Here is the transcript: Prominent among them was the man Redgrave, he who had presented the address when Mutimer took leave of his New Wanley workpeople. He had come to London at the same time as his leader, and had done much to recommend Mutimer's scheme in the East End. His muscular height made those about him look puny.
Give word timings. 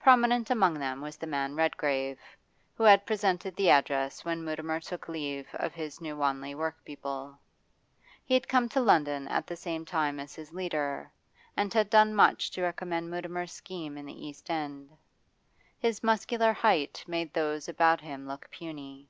Prominent 0.00 0.50
among 0.50 0.80
them 0.80 1.00
was 1.00 1.16
the 1.16 1.28
man 1.28 1.54
Redgrave, 1.54 2.18
he 2.18 2.24
who 2.74 2.82
had 2.82 3.06
presented 3.06 3.54
the 3.54 3.70
address 3.70 4.24
when 4.24 4.44
Mutimer 4.44 4.80
took 4.80 5.08
leave 5.08 5.46
of 5.54 5.74
his 5.74 6.00
New 6.00 6.16
Wanley 6.16 6.56
workpeople. 6.56 7.38
He 8.24 8.34
had 8.34 8.48
come 8.48 8.68
to 8.70 8.80
London 8.80 9.28
at 9.28 9.46
the 9.46 9.54
same 9.54 9.84
time 9.84 10.18
as 10.18 10.34
his 10.34 10.52
leader, 10.52 11.12
and 11.56 11.72
had 11.72 11.88
done 11.88 12.16
much 12.16 12.50
to 12.50 12.62
recommend 12.62 13.12
Mutimer's 13.12 13.52
scheme 13.52 13.96
in 13.96 14.06
the 14.06 14.26
East 14.26 14.50
End. 14.50 14.90
His 15.78 16.02
muscular 16.02 16.52
height 16.52 17.04
made 17.06 17.32
those 17.32 17.68
about 17.68 18.00
him 18.00 18.26
look 18.26 18.50
puny. 18.50 19.08